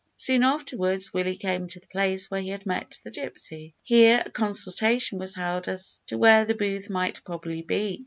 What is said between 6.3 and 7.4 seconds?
the booth might